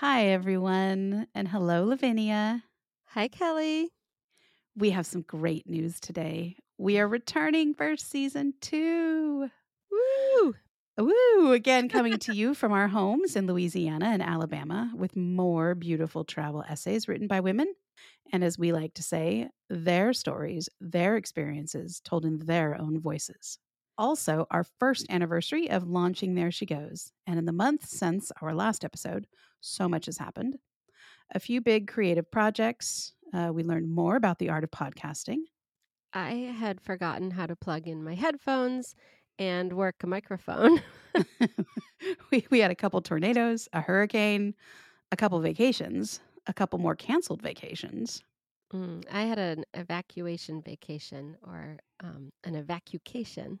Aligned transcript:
Hi, 0.00 0.26
everyone. 0.26 1.26
And 1.34 1.48
hello, 1.48 1.84
Lavinia. 1.84 2.62
Hi, 3.08 3.26
Kelly. 3.26 3.90
We 4.76 4.90
have 4.90 5.06
some 5.06 5.22
great 5.22 5.68
news 5.68 5.98
today. 5.98 6.54
We 6.78 7.00
are 7.00 7.08
returning 7.08 7.74
for 7.74 7.96
season 7.96 8.54
two. 8.60 9.50
Woo! 9.90 10.54
Woo! 10.98 11.52
Again, 11.52 11.88
coming 11.88 12.16
to 12.16 12.32
you 12.36 12.54
from 12.54 12.70
our 12.70 12.86
homes 12.86 13.34
in 13.34 13.48
Louisiana 13.48 14.06
and 14.06 14.22
Alabama 14.22 14.92
with 14.94 15.16
more 15.16 15.74
beautiful 15.74 16.22
travel 16.22 16.62
essays 16.68 17.08
written 17.08 17.26
by 17.26 17.40
women. 17.40 17.66
And 18.32 18.44
as 18.44 18.56
we 18.56 18.70
like 18.70 18.94
to 18.94 19.02
say, 19.02 19.48
their 19.68 20.12
stories, 20.12 20.68
their 20.80 21.16
experiences 21.16 22.00
told 22.04 22.24
in 22.24 22.38
their 22.38 22.80
own 22.80 23.00
voices. 23.00 23.58
Also, 23.98 24.46
our 24.52 24.62
first 24.62 25.06
anniversary 25.10 25.68
of 25.68 25.88
launching 25.88 26.34
There 26.34 26.52
She 26.52 26.64
Goes. 26.64 27.12
And 27.26 27.36
in 27.36 27.46
the 27.46 27.52
month 27.52 27.86
since 27.86 28.30
our 28.40 28.54
last 28.54 28.84
episode, 28.84 29.26
so 29.60 29.88
much 29.88 30.06
has 30.06 30.18
happened. 30.18 30.58
A 31.34 31.40
few 31.40 31.60
big 31.60 31.88
creative 31.88 32.30
projects. 32.30 33.12
Uh, 33.34 33.50
we 33.52 33.64
learned 33.64 33.90
more 33.90 34.14
about 34.14 34.38
the 34.38 34.50
art 34.50 34.62
of 34.62 34.70
podcasting. 34.70 35.38
I 36.12 36.30
had 36.30 36.80
forgotten 36.80 37.32
how 37.32 37.46
to 37.46 37.56
plug 37.56 37.88
in 37.88 38.04
my 38.04 38.14
headphones 38.14 38.94
and 39.36 39.72
work 39.72 39.96
a 40.04 40.06
microphone. 40.06 40.80
we, 42.30 42.46
we 42.50 42.60
had 42.60 42.70
a 42.70 42.76
couple 42.76 43.00
tornadoes, 43.02 43.68
a 43.72 43.80
hurricane, 43.80 44.54
a 45.10 45.16
couple 45.16 45.40
vacations, 45.40 46.20
a 46.46 46.54
couple 46.54 46.78
more 46.78 46.94
canceled 46.94 47.42
vacations. 47.42 48.22
Mm, 48.72 49.04
I 49.10 49.22
had 49.22 49.38
an 49.38 49.64
evacuation 49.74 50.62
vacation 50.62 51.36
or 51.44 51.78
um, 52.00 52.30
an 52.44 52.54
evacuation. 52.54 53.58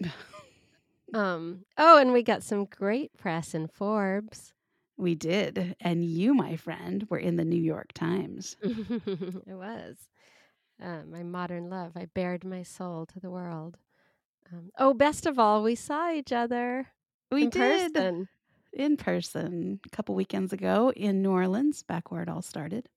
um, 1.14 1.64
oh, 1.76 1.98
and 1.98 2.12
we 2.12 2.22
got 2.22 2.42
some 2.42 2.64
great 2.66 3.16
press 3.16 3.54
in 3.54 3.68
Forbes. 3.68 4.52
We 4.96 5.14
did. 5.14 5.76
And 5.80 6.04
you, 6.04 6.34
my 6.34 6.56
friend, 6.56 7.06
were 7.08 7.18
in 7.18 7.36
the 7.36 7.44
New 7.44 7.60
York 7.60 7.92
Times. 7.92 8.56
it 8.62 9.54
was. 9.54 9.96
Uh, 10.82 11.02
my 11.10 11.22
modern 11.22 11.70
love. 11.70 11.92
I 11.96 12.06
bared 12.14 12.44
my 12.44 12.62
soul 12.62 13.06
to 13.06 13.20
the 13.20 13.30
world. 13.30 13.78
Um, 14.52 14.70
oh, 14.78 14.94
best 14.94 15.26
of 15.26 15.38
all, 15.38 15.62
we 15.62 15.74
saw 15.74 16.12
each 16.12 16.32
other. 16.32 16.88
We 17.30 17.44
in 17.44 17.50
did. 17.50 17.94
Person. 17.94 18.28
In 18.72 18.96
person 18.96 19.80
a 19.84 19.88
couple 19.96 20.14
weekends 20.14 20.52
ago 20.52 20.92
in 20.94 21.22
New 21.22 21.30
Orleans, 21.30 21.82
back 21.82 22.10
where 22.10 22.22
it 22.22 22.28
all 22.28 22.42
started. 22.42 22.88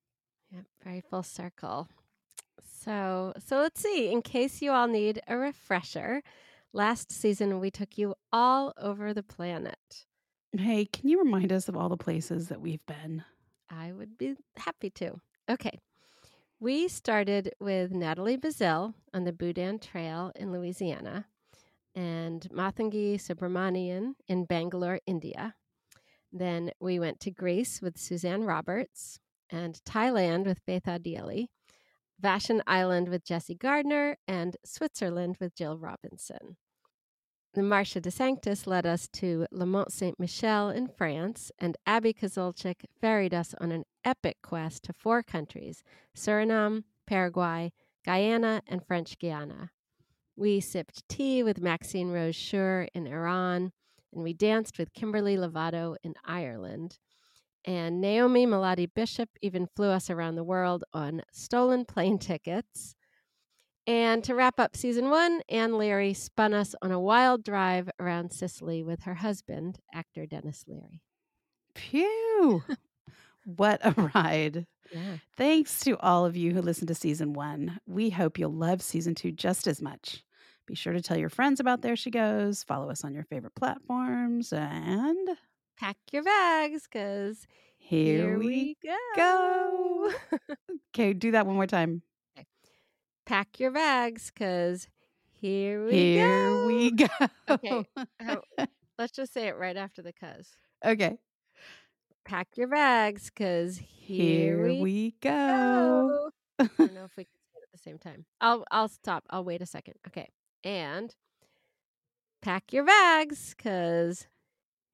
Yep, 0.51 0.65
very 0.83 1.01
full 1.01 1.23
circle. 1.23 1.87
So, 2.83 3.33
so 3.45 3.57
let's 3.57 3.81
see. 3.81 4.11
In 4.11 4.21
case 4.21 4.61
you 4.61 4.71
all 4.71 4.87
need 4.87 5.21
a 5.27 5.37
refresher, 5.37 6.23
last 6.73 7.11
season 7.11 7.59
we 7.59 7.71
took 7.71 7.97
you 7.97 8.15
all 8.31 8.73
over 8.77 9.13
the 9.13 9.23
planet. 9.23 10.05
Hey, 10.57 10.85
can 10.85 11.09
you 11.09 11.19
remind 11.19 11.51
us 11.51 11.69
of 11.69 11.77
all 11.77 11.89
the 11.89 11.97
places 11.97 12.49
that 12.49 12.61
we've 12.61 12.85
been? 12.85 13.23
I 13.69 13.91
would 13.91 14.17
be 14.17 14.35
happy 14.57 14.89
to. 14.91 15.21
Okay. 15.49 15.79
We 16.59 16.87
started 16.87 17.53
with 17.59 17.91
Natalie 17.91 18.37
Baszile 18.37 18.93
on 19.13 19.23
the 19.23 19.33
Boudin 19.33 19.79
Trail 19.79 20.31
in 20.35 20.51
Louisiana 20.51 21.25
and 21.95 22.47
Mathangi 22.51 23.15
Subramanian 23.15 24.13
in 24.27 24.45
Bangalore, 24.45 24.99
India. 25.07 25.55
Then 26.31 26.71
we 26.79 26.99
went 26.99 27.19
to 27.21 27.31
Greece 27.31 27.81
with 27.81 27.97
Suzanne 27.97 28.43
Roberts 28.43 29.19
and 29.49 29.81
Thailand 29.85 30.45
with 30.45 30.65
Betha 30.65 30.99
Deely, 30.99 31.47
Vashon 32.21 32.61
Island 32.67 33.09
with 33.09 33.25
Jessie 33.25 33.55
Gardner, 33.55 34.17
and 34.27 34.55
Switzerland 34.63 35.37
with 35.39 35.55
Jill 35.55 35.77
Robinson. 35.77 36.57
The 37.53 37.63
Marcia 37.63 37.99
de 37.99 38.11
Sanctis 38.11 38.65
led 38.65 38.85
us 38.85 39.09
to 39.13 39.45
Le 39.51 39.65
Mont 39.65 39.91
Saint 39.91 40.17
Michel 40.17 40.69
in 40.69 40.87
France, 40.87 41.51
and 41.59 41.75
Abby 41.85 42.13
Kozolchyk 42.13 42.85
ferried 43.01 43.33
us 43.33 43.53
on 43.59 43.73
an 43.73 43.83
epic 44.05 44.37
quest 44.41 44.83
to 44.83 44.93
four 44.93 45.21
countries 45.21 45.83
Suriname, 46.15 46.85
Paraguay, 47.05 47.73
Guyana, 48.05 48.61
and 48.67 48.85
French 48.85 49.19
Guiana. 49.19 49.71
We 50.37 50.61
sipped 50.61 51.07
tea 51.09 51.43
with 51.43 51.59
Maxine 51.59 52.11
Rose 52.11 52.35
Schur 52.35 52.87
in 52.93 53.05
Iran, 53.05 53.73
and 54.13 54.23
we 54.23 54.31
danced 54.31 54.77
with 54.77 54.93
Kimberly 54.93 55.35
Lovato 55.35 55.97
in 56.03 56.13
Ireland. 56.23 56.99
And 57.65 58.01
Naomi 58.01 58.45
Malati 58.45 58.89
Bishop 58.93 59.29
even 59.41 59.67
flew 59.75 59.89
us 59.89 60.09
around 60.09 60.35
the 60.35 60.43
world 60.43 60.83
on 60.93 61.21
stolen 61.31 61.85
plane 61.85 62.17
tickets. 62.19 62.95
And 63.87 64.23
to 64.23 64.35
wrap 64.35 64.59
up 64.59 64.75
season 64.75 65.09
one, 65.09 65.41
Anne 65.49 65.77
Leary 65.77 66.13
spun 66.13 66.53
us 66.53 66.75
on 66.81 66.91
a 66.91 66.99
wild 66.99 67.43
drive 67.43 67.89
around 67.99 68.31
Sicily 68.31 68.83
with 68.83 69.03
her 69.03 69.15
husband, 69.15 69.79
actor 69.93 70.25
Denis 70.25 70.65
Leary. 70.67 71.01
Phew! 71.75 72.63
what 73.45 73.79
a 73.83 74.11
ride. 74.13 74.67
Yeah. 74.91 75.17
Thanks 75.35 75.79
to 75.81 75.97
all 75.97 76.25
of 76.25 76.37
you 76.37 76.53
who 76.53 76.61
listened 76.61 76.89
to 76.89 76.95
season 76.95 77.33
one. 77.33 77.79
We 77.87 78.09
hope 78.11 78.37
you'll 78.37 78.53
love 78.53 78.81
season 78.81 79.15
two 79.15 79.31
just 79.31 79.67
as 79.67 79.81
much. 79.81 80.23
Be 80.67 80.75
sure 80.75 80.93
to 80.93 81.01
tell 81.01 81.17
your 81.17 81.29
friends 81.29 81.59
about 81.59 81.81
There 81.81 81.95
She 81.95 82.11
Goes, 82.11 82.63
follow 82.63 82.89
us 82.89 83.03
on 83.03 83.13
your 83.13 83.23
favorite 83.23 83.55
platforms, 83.55 84.53
and 84.53 85.29
Pack 85.81 85.97
your 86.11 86.21
bags 86.21 86.83
because 86.83 87.47
here, 87.75 88.17
here 88.27 88.37
we 88.37 88.77
go. 88.83 88.95
go. 89.15 90.11
Okay, 90.93 91.13
do 91.13 91.31
that 91.31 91.47
one 91.47 91.55
more 91.55 91.65
time. 91.65 92.03
Pack 93.25 93.59
your 93.59 93.71
bags 93.71 94.29
because 94.31 94.87
here 95.31 95.83
we 95.83 95.91
Here 95.91 96.27
go. 96.51 96.67
we 96.67 96.91
go. 96.91 97.07
Okay. 97.49 97.83
How- 98.19 98.43
Let's 98.99 99.11
just 99.13 99.33
say 99.33 99.47
it 99.47 99.57
right 99.57 99.75
after 99.75 100.03
the 100.03 100.13
cuz. 100.13 100.55
okay. 100.85 101.17
Pack 102.25 102.49
your 102.57 102.67
bags 102.67 103.31
because 103.31 103.79
Here 103.79 104.57
here, 104.57 104.63
we, 104.67 104.81
we 104.81 105.15
go. 105.19 105.29
go. 105.29 106.29
I 106.59 106.69
don't 106.77 106.93
know 106.93 107.05
if 107.05 107.17
we 107.17 107.23
can 107.23 107.33
say 107.33 107.57
it 107.57 107.63
at 107.63 107.71
the 107.71 107.79
same 107.79 107.97
time. 107.97 108.25
I'll 108.39 108.65
I'll 108.69 108.87
stop. 108.87 109.23
I'll 109.31 109.43
wait 109.43 109.63
a 109.63 109.65
second. 109.65 109.95
Okay. 110.07 110.29
And 110.63 111.15
pack 112.43 112.71
your 112.71 112.83
bags 112.85 113.55
because 113.57 114.27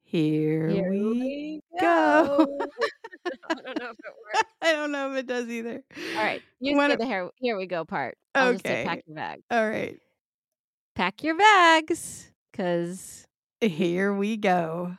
Here, 0.10 0.70
here 0.70 0.90
we 0.90 1.62
go. 1.80 2.46
go. 2.46 2.68
I 3.50 3.56
don't 3.62 3.78
know 3.80 3.90
if 3.90 4.00
it 4.00 4.14
works. 4.24 4.50
I 4.62 4.72
don't 4.74 4.92
know 4.94 5.12
if 5.12 5.18
it 5.18 5.28
does 5.28 5.50
either. 5.50 5.84
All 6.16 6.24
right. 6.24 6.42
You 6.62 6.80
say 6.80 6.96
the 6.96 7.06
here, 7.06 7.30
here 7.36 7.58
we 7.58 7.66
go 7.66 7.84
part. 7.84 8.18
I'll 8.34 8.56
Okay. 8.56 8.84
pack 8.86 9.04
your 9.06 9.16
bags. 9.16 9.44
All 9.52 9.68
right. 9.68 10.00
Pack 10.96 11.24
your 11.24 11.36
bags 11.38 12.32
because 12.52 13.28
Here 13.60 14.14
we 14.14 14.38
go. 14.38 14.96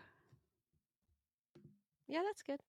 yeah, 2.07 2.21
that's 2.25 2.43
good. 2.43 2.61